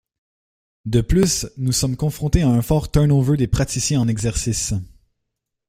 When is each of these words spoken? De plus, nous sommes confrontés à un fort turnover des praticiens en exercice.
De 0.85 1.01
plus, 1.01 1.45
nous 1.57 1.71
sommes 1.71 1.95
confrontés 1.95 2.41
à 2.41 2.49
un 2.49 2.63
fort 2.63 2.89
turnover 2.89 3.37
des 3.37 3.45
praticiens 3.45 4.01
en 4.01 4.07
exercice. 4.07 4.73